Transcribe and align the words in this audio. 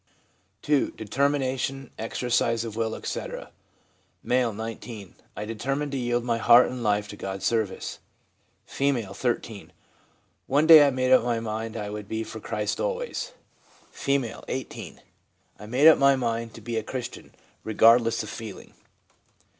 2. 0.63 0.93
Determination, 0.97 1.91
exercise 1.99 2.65
of 2.65 2.75
will, 2.75 2.95
etc.— 2.95 3.51
M., 4.27 4.57
19.' 4.57 5.13
I 5.37 5.45
determined 5.45 5.91
to 5.91 5.97
yield 5.99 6.23
my 6.23 6.39
heart 6.39 6.69
and 6.71 6.81
life 6.81 7.07
to 7.09 7.15
God's 7.15 7.45
service/ 7.45 7.99
R, 8.79 9.13
13. 9.13 9.71
'One 10.47 10.65
day 10.65 10.87
I 10.87 10.89
made 10.89 11.11
up 11.11 11.23
my 11.23 11.39
mind 11.39 11.77
I 11.77 11.91
would 11.91 12.07
be 12.09 12.23
for 12.23 12.39
Christ 12.39 12.79
always/ 12.79 13.33
R, 14.07 14.43
18.' 14.47 15.01
I 15.59 15.65
made 15.67 15.85
up 15.87 15.99
my 15.99 16.15
mind 16.15 16.55
to 16.55 16.61
be 16.61 16.77
a 16.77 16.83
Christian, 16.83 17.35
regardless 17.63 18.23
of 18.23 18.29
feeling/ 18.31 18.71
M. 18.71 18.75